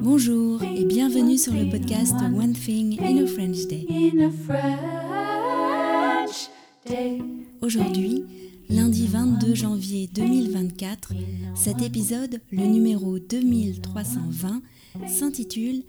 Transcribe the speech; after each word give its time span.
Bonjour 0.00 0.62
et 0.62 0.84
bienvenue 0.84 1.36
sur 1.36 1.52
le 1.52 1.68
podcast 1.68 2.14
One 2.14 2.52
Thing 2.52 2.98
in 3.00 3.18
a 3.18 3.26
French 3.26 3.66
Day. 3.66 3.86
Aujourd'hui, 7.60 8.24
lundi 8.68 9.08
22 9.08 9.54
janvier 9.54 10.06
2024, 10.14 11.12
cet 11.56 11.82
épisode, 11.82 12.40
le 12.52 12.66
numéro 12.66 13.18
2320, 13.18 14.62
s'intitule 15.08 15.82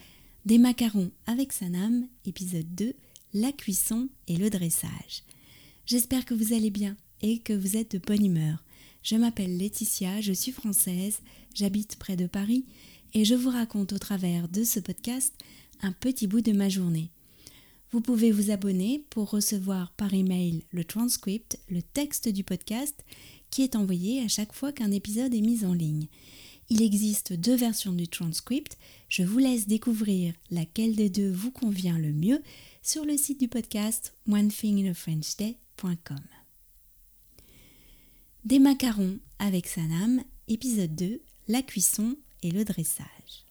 Des 0.46 0.58
macarons 0.58 1.12
avec 1.28 1.54
Sanam, 1.54 2.08
épisode 2.26 2.74
2, 2.76 2.94
la 3.36 3.52
cuisson 3.52 4.10
et 4.28 4.36
le 4.36 4.50
dressage. 4.50 5.24
J'espère 5.86 6.26
que 6.26 6.34
vous 6.34 6.54
allez 6.54 6.72
bien 6.72 6.98
et 7.22 7.38
que 7.40 7.54
vous 7.54 7.78
êtes 7.78 7.92
de 7.92 8.00
bonne 8.00 8.26
humeur. 8.26 8.64
Je 9.04 9.16
m'appelle 9.16 9.58
Laetitia, 9.58 10.22
je 10.22 10.34
suis 10.34 10.52
française, 10.52 11.20
j'habite 11.54 11.98
près 11.98 12.16
de 12.16 12.28
Paris 12.28 12.66
et 13.14 13.26
je 13.26 13.36
vous 13.36 13.50
raconte 13.50 13.94
au 13.94 13.98
travers 13.98 14.48
de 14.50 14.64
ce 14.64 14.80
podcast 14.80 15.34
un 15.82 15.92
petit 15.92 16.28
bout 16.28 16.42
de 16.42 16.52
ma 16.52 16.70
journée. 16.70 17.10
Vous 17.92 18.02
pouvez 18.02 18.32
vous 18.32 18.52
abonner 18.52 19.04
pour 19.10 19.32
recevoir 19.32 19.92
par 19.94 20.14
email 20.14 20.64
le 20.72 20.84
transcript, 20.84 21.58
le 21.70 21.82
texte 21.82 22.30
du 22.30 22.44
podcast 22.44 23.04
qui 23.50 23.64
est 23.64 23.76
envoyé 23.76 24.22
à 24.22 24.28
chaque 24.28 24.54
fois 24.54 24.72
qu'un 24.72 24.92
épisode 24.92 25.34
est 25.34 25.42
mis 25.42 25.66
en 25.66 25.74
ligne. 25.74 26.08
Il 26.70 26.84
existe 26.84 27.34
deux 27.34 27.56
versions 27.56 27.94
du 27.94 28.08
transcript. 28.08 28.78
Je 29.08 29.24
vous 29.24 29.40
laisse 29.40 29.68
découvrir 29.68 30.36
laquelle 30.52 30.96
des 30.96 31.10
deux 31.10 31.32
vous 31.32 31.50
convient 31.50 31.98
le 31.98 32.14
mieux 32.14 32.44
sur 32.84 33.06
le 33.06 33.18
site 33.18 33.40
du 33.40 33.48
podcast 33.48 34.14
onethinginafrenchday.com. 34.28 36.39
Des 38.46 38.60
macarons 38.60 39.20
avec 39.38 39.68
Sanam, 39.68 40.24
épisode 40.48 40.96
2, 40.96 41.22
la 41.50 41.62
cuisson 41.62 42.16
et 42.42 42.52
le 42.52 42.64
dressage. 42.64 43.44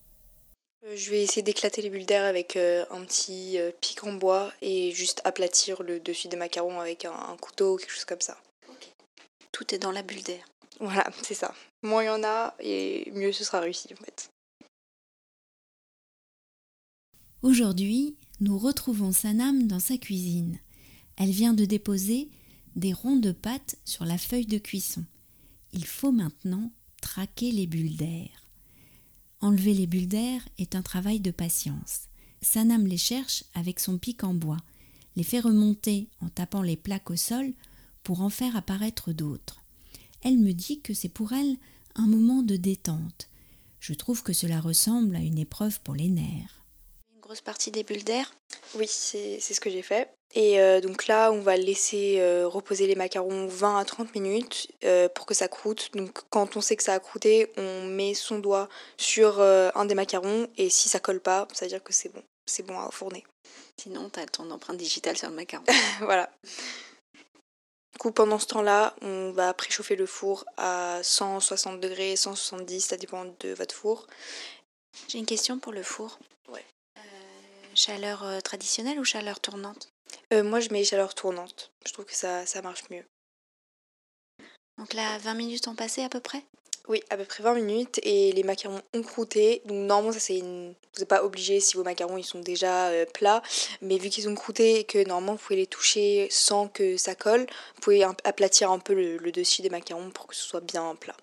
Euh, 0.86 0.96
Je 0.96 1.10
vais 1.10 1.22
essayer 1.22 1.42
d'éclater 1.42 1.82
les 1.82 1.90
bulles 1.90 2.06
d'air 2.06 2.24
avec 2.24 2.56
euh, 2.56 2.86
un 2.90 3.04
petit 3.04 3.58
euh, 3.58 3.70
pic 3.82 4.02
en 4.04 4.14
bois 4.14 4.50
et 4.62 4.92
juste 4.92 5.20
aplatir 5.24 5.82
le 5.82 6.00
dessus 6.00 6.28
des 6.28 6.38
macarons 6.38 6.80
avec 6.80 7.04
un, 7.04 7.12
un 7.12 7.36
couteau 7.36 7.74
ou 7.74 7.76
quelque 7.76 7.92
chose 7.92 8.06
comme 8.06 8.22
ça. 8.22 8.38
Tout 9.52 9.74
est 9.74 9.78
dans 9.78 9.92
la 9.92 10.02
bulle 10.02 10.22
d'air. 10.22 10.48
Voilà, 10.80 11.06
c'est 11.22 11.34
ça. 11.34 11.54
Moins 11.82 12.04
il 12.04 12.06
y 12.06 12.08
en 12.08 12.24
a 12.24 12.54
et 12.58 13.10
mieux 13.12 13.32
ce 13.32 13.44
sera 13.44 13.60
réussi 13.60 13.88
en 13.92 14.02
fait. 14.02 14.30
Aujourd'hui, 17.42 18.16
nous 18.40 18.56
retrouvons 18.56 19.12
Sanam 19.12 19.66
dans 19.66 19.80
sa 19.80 19.98
cuisine. 19.98 20.58
Elle 21.18 21.30
vient 21.30 21.52
de 21.52 21.66
déposer 21.66 22.30
des 22.78 22.92
ronds 22.92 23.16
de 23.16 23.32
pâte 23.32 23.76
sur 23.84 24.04
la 24.04 24.18
feuille 24.18 24.46
de 24.46 24.58
cuisson. 24.58 25.04
Il 25.72 25.84
faut 25.84 26.12
maintenant 26.12 26.70
traquer 27.02 27.50
les 27.50 27.66
bulles 27.66 27.96
d'air. 27.96 28.48
Enlever 29.40 29.74
les 29.74 29.86
bulles 29.86 30.08
d'air 30.08 30.48
est 30.58 30.74
un 30.74 30.82
travail 30.82 31.20
de 31.20 31.30
patience. 31.30 32.08
Sanam 32.40 32.86
les 32.86 32.96
cherche 32.96 33.44
avec 33.54 33.80
son 33.80 33.98
pic 33.98 34.22
en 34.24 34.32
bois, 34.32 34.58
les 35.16 35.24
fait 35.24 35.40
remonter 35.40 36.08
en 36.20 36.28
tapant 36.28 36.62
les 36.62 36.76
plaques 36.76 37.10
au 37.10 37.16
sol 37.16 37.52
pour 38.04 38.20
en 38.20 38.30
faire 38.30 38.56
apparaître 38.56 39.12
d'autres. 39.12 39.64
Elle 40.22 40.38
me 40.38 40.52
dit 40.52 40.80
que 40.80 40.94
c'est 40.94 41.08
pour 41.08 41.32
elle 41.32 41.56
un 41.96 42.06
moment 42.06 42.42
de 42.42 42.56
détente. 42.56 43.28
Je 43.80 43.94
trouve 43.94 44.22
que 44.22 44.32
cela 44.32 44.60
ressemble 44.60 45.16
à 45.16 45.20
une 45.20 45.38
épreuve 45.38 45.80
pour 45.80 45.94
les 45.94 46.08
nerfs. 46.08 46.64
Une 47.14 47.20
grosse 47.20 47.40
partie 47.40 47.70
des 47.70 47.84
bulles 47.84 48.04
d'air? 48.04 48.32
Oui, 48.76 48.86
c'est 48.88 49.40
ce 49.40 49.60
que 49.60 49.70
j'ai 49.70 49.82
fait. 49.82 50.17
Et 50.34 50.60
euh, 50.60 50.80
donc 50.80 51.06
là, 51.06 51.32
on 51.32 51.40
va 51.40 51.56
laisser 51.56 52.16
euh, 52.18 52.46
reposer 52.46 52.86
les 52.86 52.94
macarons 52.94 53.46
20 53.46 53.78
à 53.78 53.84
30 53.84 54.14
minutes 54.14 54.68
euh, 54.84 55.08
pour 55.08 55.24
que 55.24 55.34
ça 55.34 55.48
croûte. 55.48 55.90
Donc 55.94 56.20
quand 56.28 56.56
on 56.56 56.60
sait 56.60 56.76
que 56.76 56.82
ça 56.82 56.94
a 56.94 57.00
croûté, 57.00 57.50
on 57.56 57.84
met 57.84 58.14
son 58.14 58.38
doigt 58.38 58.68
sur 58.98 59.40
un 59.40 59.84
des 59.86 59.94
macarons 59.94 60.48
et 60.56 60.68
si 60.68 60.88
ça 60.88 61.00
colle 61.00 61.20
pas, 61.20 61.48
ça 61.52 61.64
veut 61.64 61.70
dire 61.70 61.82
que 61.82 61.92
c'est 61.92 62.10
bon. 62.10 62.22
C'est 62.46 62.62
bon 62.62 62.78
à 62.78 62.90
fourner. 62.90 63.24
Sinon, 63.80 64.08
t'as 64.10 64.26
ton 64.26 64.50
empreinte 64.50 64.76
digitale 64.76 65.16
sur 65.16 65.28
le 65.28 65.34
macaron. 65.34 65.64
voilà. 66.00 66.30
Du 67.92 67.98
coup, 67.98 68.10
pendant 68.10 68.38
ce 68.38 68.46
temps-là, 68.46 68.94
on 69.02 69.32
va 69.32 69.52
préchauffer 69.54 69.96
le 69.96 70.06
four 70.06 70.44
à 70.56 71.00
160 71.02 71.80
degrés, 71.80 72.16
170, 72.16 72.80
ça 72.80 72.96
dépend 72.96 73.24
de 73.40 73.52
votre 73.54 73.74
four. 73.74 74.06
J'ai 75.08 75.18
une 75.18 75.26
question 75.26 75.58
pour 75.58 75.72
le 75.72 75.82
four. 75.82 76.18
Ouais. 76.48 76.64
Chaleur 77.74 78.24
traditionnelle 78.42 78.98
ou 78.98 79.04
chaleur 79.04 79.40
tournante? 79.40 79.90
Euh, 80.32 80.42
moi, 80.42 80.60
je 80.60 80.68
mets 80.70 80.84
chaleur 80.84 81.14
tournante. 81.14 81.72
Je 81.86 81.92
trouve 81.92 82.04
que 82.04 82.14
ça, 82.14 82.44
ça 82.44 82.60
marche 82.60 82.84
mieux. 82.90 83.04
Donc 84.76 84.92
là, 84.94 85.18
20 85.18 85.34
minutes 85.34 85.68
ont 85.68 85.74
passé 85.74 86.02
à 86.02 86.08
peu 86.08 86.20
près? 86.20 86.44
Oui, 86.86 87.02
à 87.10 87.16
peu 87.16 87.24
près 87.24 87.42
20 87.42 87.54
minutes 87.54 88.00
et 88.02 88.32
les 88.32 88.42
macarons 88.42 88.80
ont 88.94 89.02
croûté. 89.02 89.62
Donc 89.64 89.86
normalement, 89.86 90.12
ça 90.12 90.20
c'est 90.20 90.38
une... 90.38 90.68
Vous 90.94 91.00
n'êtes 91.00 91.08
pas 91.08 91.24
obligé 91.24 91.60
si 91.60 91.76
vos 91.76 91.82
macarons 91.82 92.16
ils 92.16 92.24
sont 92.24 92.40
déjà 92.40 92.88
euh, 92.88 93.04
plats, 93.04 93.42
mais 93.82 93.98
vu 93.98 94.08
qu'ils 94.08 94.28
ont 94.28 94.34
croûté 94.34 94.80
et 94.80 94.84
que 94.84 95.06
normalement 95.06 95.32
vous 95.32 95.38
pouvez 95.38 95.56
les 95.56 95.66
toucher 95.66 96.28
sans 96.30 96.68
que 96.68 96.96
ça 96.96 97.14
colle, 97.14 97.46
vous 97.74 97.80
pouvez 97.82 98.04
aplatir 98.24 98.70
un 98.70 98.78
peu 98.78 98.94
le, 98.94 99.18
le 99.18 99.32
dessus 99.32 99.62
des 99.62 99.70
macarons 99.70 100.10
pour 100.10 100.26
que 100.26 100.34
ce 100.34 100.44
soit 100.44 100.60
bien 100.60 100.94
plat. 100.94 101.16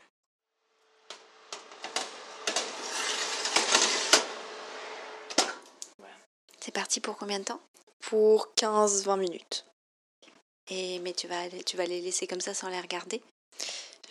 C'est 6.59 6.73
parti 6.73 6.99
pour 6.99 7.15
combien 7.17 7.39
de 7.39 7.45
temps? 7.45 7.61
Pour 8.09 8.53
15-20 8.55 9.19
minutes. 9.19 9.65
Et 10.69 10.99
mais 10.99 11.13
tu 11.13 11.27
vas 11.27 11.49
tu 11.65 11.77
vas 11.77 11.85
les 11.85 12.01
laisser 12.01 12.27
comme 12.27 12.41
ça 12.41 12.53
sans 12.53 12.69
les 12.69 12.79
regarder. 12.79 13.21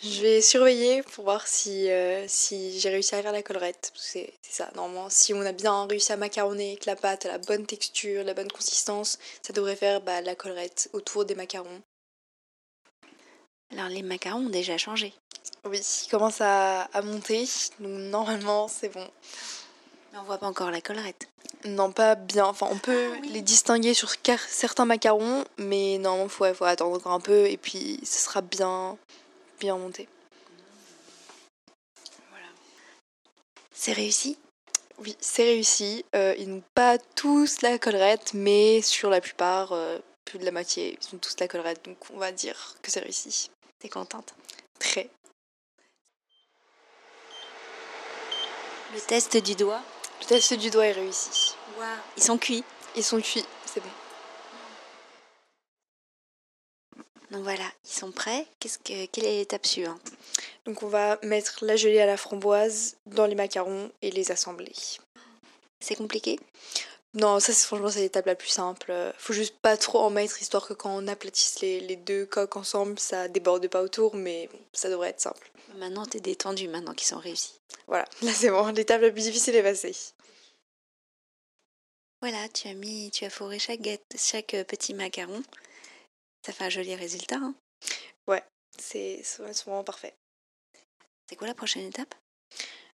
Je 0.03 0.21
vais 0.21 0.41
surveiller 0.41 1.01
pour 1.03 1.23
voir 1.23 1.47
si, 1.47 1.89
euh, 1.89 2.25
si 2.27 2.79
j'ai 2.79 2.89
réussi 2.89 3.15
à 3.15 3.21
faire 3.21 3.31
la 3.31 3.41
collerette. 3.41 3.91
C'est 3.95 4.33
c'est 4.41 4.51
ça, 4.63 4.71
normalement, 4.75 5.09
si 5.09 5.33
on 5.33 5.41
a 5.41 5.51
bien 5.51 5.87
réussi 5.87 6.11
à 6.11 6.17
macaronner, 6.17 6.77
que 6.77 6.87
la 6.87 6.95
pâte 6.95 7.25
a 7.25 7.29
la 7.29 7.37
bonne 7.37 7.65
texture, 7.65 8.23
la 8.23 8.33
bonne 8.33 8.51
consistance, 8.51 9.17
ça 9.41 9.53
devrait 9.53 9.75
faire 9.75 10.01
bah, 10.01 10.21
la 10.21 10.35
collerette 10.35 10.89
autour 10.93 11.25
des 11.25 11.35
macarons. 11.35 11.81
Alors 13.71 13.87
les 13.89 14.03
macarons 14.03 14.45
ont 14.45 14.49
déjà 14.49 14.77
changé. 14.77 15.13
Oui, 15.63 15.79
il 15.79 16.09
commence 16.09 16.41
à, 16.41 16.83
à 16.83 17.01
monter, 17.01 17.45
donc 17.79 17.91
normalement 18.11 18.67
c'est 18.67 18.89
bon. 18.89 19.07
Mais 20.11 20.19
on 20.19 20.23
voit 20.23 20.37
pas 20.37 20.47
encore 20.47 20.71
la 20.71 20.81
collerette. 20.81 21.27
Non, 21.65 21.91
pas 21.91 22.13
bien, 22.13 22.45
enfin 22.45 22.67
on 22.69 22.77
peut 22.77 23.11
Ah 23.15 23.17
oui. 23.21 23.29
les 23.29 23.41
distinguer 23.41 23.95
sur 23.95 24.13
certains 24.47 24.85
macarons, 24.85 25.45
mais 25.57 25.97
normalement 25.97 26.29
faut, 26.29 26.53
faut 26.53 26.65
attendre 26.65 26.95
encore 26.95 27.13
un 27.13 27.19
peu 27.19 27.47
et 27.47 27.57
puis 27.57 27.99
ce 28.03 28.19
sera 28.19 28.41
bien, 28.41 28.97
bien 29.59 29.75
monté. 29.75 30.07
Voilà. 32.29 32.45
C'est 33.73 33.93
réussi? 33.93 34.37
Oui, 34.99 35.17
c'est 35.19 35.43
réussi. 35.43 36.05
Euh, 36.15 36.35
ils 36.37 36.49
n'ont 36.49 36.63
pas 36.75 36.99
tous 36.99 37.61
la 37.63 37.79
collerette, 37.79 38.33
mais 38.35 38.81
sur 38.83 39.09
la 39.09 39.19
plupart, 39.19 39.71
euh, 39.71 39.97
plus 40.23 40.37
de 40.37 40.45
la 40.45 40.51
moitié, 40.51 40.99
ils 41.01 41.15
ont 41.15 41.17
tous 41.17 41.35
la 41.39 41.47
collerette, 41.47 41.83
donc 41.83 41.97
on 42.13 42.17
va 42.17 42.31
dire 42.31 42.75
que 42.83 42.91
c'est 42.91 42.99
réussi. 42.99 43.49
T'es 43.79 43.89
contente? 43.89 44.35
Très. 44.79 45.09
Le 48.93 49.01
test 49.01 49.35
du 49.37 49.55
doigt? 49.55 49.81
Le 50.21 50.25
test 50.25 50.53
du 50.53 50.69
doigt 50.69 50.87
est 50.87 50.93
réussi. 50.93 51.55
Waouh 51.77 51.87
Ils 52.17 52.23
sont 52.23 52.37
cuits. 52.37 52.63
Ils 52.95 53.03
sont 53.03 53.19
cuits, 53.21 53.45
c'est 53.65 53.81
bon. 53.81 53.89
Donc 57.31 57.43
voilà, 57.43 57.65
ils 57.83 57.93
sont 57.93 58.11
prêts. 58.11 58.47
Qu'est-ce 58.59 58.79
que 58.79 59.05
quelle 59.07 59.25
est 59.25 59.39
l'étape 59.39 59.65
suivante? 59.65 60.11
Donc 60.65 60.83
on 60.83 60.87
va 60.87 61.19
mettre 61.23 61.65
la 61.65 61.75
gelée 61.75 61.99
à 61.99 62.05
la 62.05 62.17
framboise 62.17 62.95
dans 63.05 63.25
les 63.25 63.35
macarons 63.35 63.91
et 64.01 64.11
les 64.11 64.31
assembler. 64.31 64.71
C'est 65.79 65.95
compliqué? 65.95 66.39
Non, 67.15 67.39
ça 67.39 67.53
c'est 67.53 67.65
franchement 67.65 67.89
c'est 67.89 68.01
l'étape 68.01 68.25
la 68.25 68.35
plus 68.35 68.49
simple. 68.49 68.93
Faut 69.17 69.33
juste 69.33 69.57
pas 69.61 69.77
trop 69.77 69.99
en 69.99 70.09
mettre 70.09 70.41
histoire 70.41 70.67
que 70.67 70.73
quand 70.73 70.95
on 70.95 71.07
aplatisse 71.07 71.59
les, 71.61 71.79
les 71.79 71.95
deux 71.95 72.25
coques 72.25 72.57
ensemble, 72.57 72.99
ça 72.99 73.27
déborde 73.29 73.67
pas 73.69 73.81
autour, 73.81 74.15
mais 74.15 74.47
bon, 74.51 74.59
ça 74.73 74.89
devrait 74.89 75.09
être 75.09 75.21
simple. 75.21 75.49
Maintenant, 75.75 76.05
t'es 76.05 76.19
détendu 76.19 76.67
maintenant 76.67 76.93
qu'ils 76.93 77.07
sont 77.07 77.19
réussis. 77.19 77.59
Voilà, 77.87 78.05
là 78.21 78.31
c'est 78.33 78.49
bon, 78.49 78.67
l'étape 78.73 79.01
la 79.01 79.11
plus 79.11 79.23
difficile 79.23 79.55
est 79.55 79.63
passée. 79.63 79.95
Voilà, 82.21 82.49
tu 82.49 82.67
as 82.67 82.73
mis, 82.73 83.11
tu 83.11 83.23
as 83.25 83.29
fourré 83.29 83.59
chaque, 83.59 83.79
chaque 84.17 84.53
euh, 84.53 84.63
petit 84.63 84.93
macaron. 84.93 85.43
Ça 86.45 86.53
fait 86.53 86.63
un 86.65 86.69
joli 86.69 86.95
résultat. 86.95 87.37
hein. 87.37 87.55
C'est 88.77 89.21
c'est 89.23 89.41
vraiment 89.63 89.85
parfait. 89.85 90.13
C'est 91.29 91.37
quoi 91.37 91.47
la 91.47 91.53
prochaine 91.53 91.85
étape? 91.85 92.13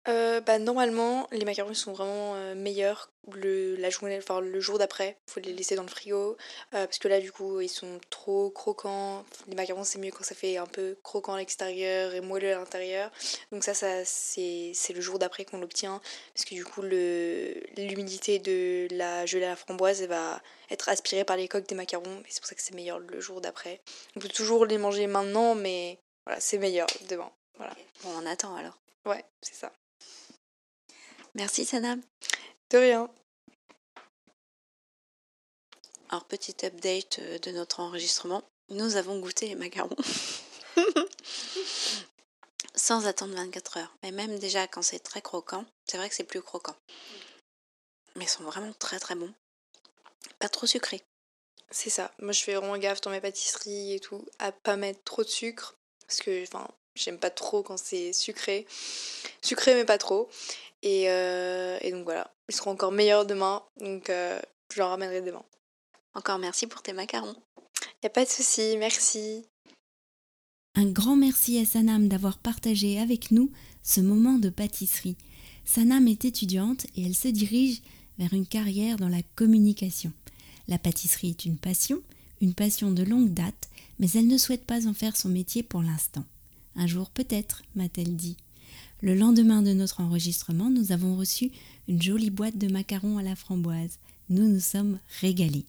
Euh, 0.07 0.39
bah, 0.39 0.59
normalement, 0.59 1.27
les 1.31 1.45
macarons 1.45 1.73
sont 1.73 1.93
vraiment 1.93 2.35
euh, 2.35 2.53
meilleurs 2.53 3.09
le, 3.33 3.75
la 3.77 3.89
journée, 3.89 4.17
enfin, 4.19 4.39
le 4.39 4.59
jour 4.59 4.77
d'après. 4.77 5.17
Il 5.27 5.31
faut 5.31 5.39
les 5.39 5.53
laisser 5.53 5.75
dans 5.75 5.81
le 5.81 5.87
frigo. 5.87 6.37
euh, 6.75 6.85
parce 6.85 6.99
que 6.99 7.07
là, 7.07 7.19
du 7.19 7.31
coup, 7.31 7.59
ils 7.59 7.69
sont 7.69 7.99
trop 8.11 8.51
croquants. 8.51 9.25
Les 9.47 9.55
macarons, 9.55 9.83
c'est 9.83 9.97
mieux 9.97 10.11
quand 10.11 10.23
ça 10.23 10.35
fait 10.35 10.57
un 10.57 10.67
peu 10.67 10.95
croquant 11.01 11.33
à 11.33 11.37
l'extérieur 11.39 12.13
et 12.13 12.21
moelleux 12.21 12.53
à 12.53 12.59
l'intérieur. 12.59 13.11
Donc, 13.51 13.63
ça, 13.63 13.73
ça 13.73 14.05
c'est 14.05 14.93
le 14.93 15.01
jour 15.01 15.17
d'après 15.17 15.43
qu'on 15.43 15.57
l'obtient. 15.57 15.99
Parce 16.35 16.45
que 16.45 16.53
du 16.53 16.63
coup, 16.63 16.83
l'humidité 16.83 18.37
de 18.37 18.87
la 18.91 19.25
gelée 19.25 19.45
à 19.45 19.49
la 19.49 19.55
framboise 19.55 20.01
elle 20.01 20.09
va 20.09 20.41
être 20.69 20.89
aspirée 20.89 21.25
par 21.25 21.37
les 21.37 21.47
coques 21.47 21.67
des 21.67 21.75
macarons. 21.75 22.19
Et 22.21 22.29
c'est 22.29 22.41
pour 22.41 22.47
ça 22.47 22.55
que 22.55 22.61
c'est 22.61 22.75
meilleur 22.75 22.99
le 22.99 23.19
jour 23.19 23.41
d'après. 23.41 23.81
On 24.15 24.19
peut 24.19 24.29
toujours 24.29 24.65
les 24.67 24.77
manger 24.77 25.07
maintenant, 25.07 25.55
mais 25.55 25.97
voilà, 26.25 26.39
c'est 26.39 26.59
meilleur 26.59 26.87
demain. 27.09 27.31
Voilà. 27.57 27.73
Bon, 28.03 28.09
on 28.21 28.25
attend 28.27 28.55
alors. 28.55 28.77
Ouais, 29.05 29.23
c'est 29.41 29.55
ça. 29.55 29.71
Merci 31.35 31.65
Sana. 31.65 31.97
De 32.69 32.77
rien. 32.77 33.09
Alors, 36.09 36.23
petit 36.23 36.55
update 36.65 37.19
euh, 37.19 37.39
de 37.39 37.51
notre 37.51 37.81
enregistrement. 37.81 38.41
Nous 38.69 38.95
avons 38.95 39.19
goûté 39.19 39.49
les 39.49 39.55
macarons. 39.55 39.97
Sans 42.75 43.05
attendre 43.05 43.35
24 43.35 43.77
heures. 43.77 43.93
Mais 44.01 44.11
même 44.11 44.39
déjà 44.39 44.65
quand 44.67 44.81
c'est 44.81 44.99
très 44.99 45.21
croquant, 45.21 45.65
c'est 45.85 45.97
vrai 45.97 46.07
que 46.07 46.15
c'est 46.15 46.23
plus 46.23 46.41
croquant. 46.41 46.75
Mais 48.15 48.23
ils 48.23 48.29
sont 48.29 48.43
vraiment 48.43 48.71
très 48.73 48.99
très 48.99 49.15
bons. 49.15 49.33
Pas 50.39 50.47
trop 50.47 50.67
sucrés. 50.67 51.03
C'est 51.69 51.89
ça. 51.89 52.13
Moi, 52.19 52.31
je 52.31 52.43
fais 52.43 52.55
vraiment 52.55 52.77
gaffe 52.77 53.01
dans 53.01 53.11
mes 53.11 53.19
pâtisseries 53.19 53.95
et 53.95 53.99
tout 53.99 54.25
à 54.39 54.53
pas 54.53 54.77
mettre 54.77 55.03
trop 55.03 55.25
de 55.25 55.29
sucre. 55.29 55.75
Parce 56.07 56.21
que, 56.21 56.43
enfin, 56.43 56.69
j'aime 56.95 57.19
pas 57.19 57.29
trop 57.29 57.61
quand 57.61 57.77
c'est 57.77 58.13
sucré. 58.13 58.65
Sucré, 59.41 59.73
mais 59.73 59.85
pas 59.85 59.97
trop. 59.97 60.29
Et, 60.85 61.09
euh, 61.09 61.77
et 61.81 61.91
donc 61.91 62.03
voilà. 62.03 62.31
Ils 62.47 62.55
seront 62.55 62.71
encore 62.71 62.91
meilleurs 62.91 63.25
demain. 63.25 63.63
Donc, 63.81 64.09
euh, 64.09 64.39
je 64.71 64.79
leur 64.79 64.89
ramènerai 64.89 65.21
demain. 65.21 65.43
Encore 66.13 66.37
merci 66.37 66.67
pour 66.67 66.83
tes 66.83 66.93
macarons. 66.93 67.35
Y 68.03 68.05
a 68.05 68.09
pas 68.09 68.23
de 68.23 68.29
souci. 68.29 68.77
Merci. 68.77 69.43
Un 70.75 70.85
grand 70.85 71.15
merci 71.15 71.57
à 71.57 71.65
Sanam 71.65 72.07
d'avoir 72.07 72.37
partagé 72.37 72.99
avec 72.99 73.31
nous 73.31 73.51
ce 73.81 73.99
moment 73.99 74.37
de 74.37 74.49
pâtisserie. 74.49 75.17
Sanam 75.65 76.07
est 76.07 76.23
étudiante 76.23 76.85
et 76.95 77.05
elle 77.05 77.15
se 77.15 77.29
dirige 77.29 77.81
vers 78.19 78.33
une 78.33 78.45
carrière 78.45 78.97
dans 78.97 79.09
la 79.09 79.23
communication. 79.35 80.13
La 80.67 80.77
pâtisserie 80.77 81.29
est 81.29 81.45
une 81.45 81.57
passion, 81.57 82.01
une 82.41 82.53
passion 82.53 82.91
de 82.91 83.03
longue 83.03 83.33
date, 83.33 83.69
mais 83.97 84.09
elle 84.13 84.27
ne 84.27 84.37
souhaite 84.37 84.65
pas 84.65 84.87
en 84.87 84.93
faire 84.93 85.17
son 85.17 85.29
métier 85.29 85.63
pour 85.63 85.81
l'instant. 85.81 86.25
Un 86.75 86.85
jour 86.85 87.09
peut-être, 87.09 87.63
m'a-t-elle 87.75 88.15
dit. 88.15 88.37
Le 89.01 89.15
lendemain 89.15 89.61
de 89.61 89.73
notre 89.73 90.01
enregistrement, 90.01 90.69
nous 90.69 90.91
avons 90.91 91.15
reçu 91.15 91.51
une 91.87 92.01
jolie 92.01 92.29
boîte 92.29 92.57
de 92.57 92.71
macarons 92.71 93.17
à 93.17 93.23
la 93.23 93.35
framboise. 93.35 93.99
Nous 94.29 94.47
nous 94.47 94.59
sommes 94.59 94.99
régalés. 95.21 95.65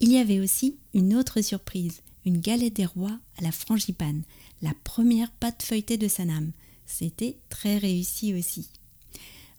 Il 0.00 0.10
y 0.10 0.18
avait 0.18 0.40
aussi 0.40 0.76
une 0.94 1.14
autre 1.14 1.40
surprise, 1.42 2.00
une 2.24 2.40
galette 2.40 2.76
des 2.76 2.86
rois 2.86 3.18
à 3.38 3.42
la 3.42 3.52
frangipane, 3.52 4.22
la 4.62 4.72
première 4.84 5.30
pâte 5.30 5.62
feuilletée 5.62 5.96
de 5.96 6.08
Sanam. 6.08 6.52
C'était 6.86 7.36
très 7.48 7.78
réussi 7.78 8.34
aussi. 8.34 8.68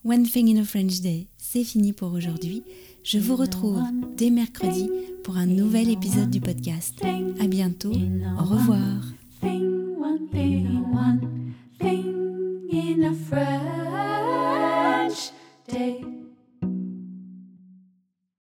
One 0.06 0.24
Thing 0.24 0.56
in 0.56 0.62
a 0.62 0.66
French 0.66 1.00
Day, 1.00 1.28
c'est 1.38 1.64
fini 1.64 1.94
pour 1.94 2.12
aujourd'hui. 2.12 2.64
Je 3.04 3.19
vous 3.19 3.38
retrouve 3.38 3.81
dès 4.18 4.30
mercredi 4.30 4.90
pour 5.24 5.38
un 5.38 5.46
nouvel 5.46 5.90
épisode 5.90 6.30
du 6.30 6.42
podcast. 6.42 7.02
À 7.40 7.48
bientôt, 7.48 7.94
au 7.94 8.44
revoir. 8.44 9.02
in 12.74 13.04
a 13.04 13.14
French 13.14 14.72
day. 15.68 16.12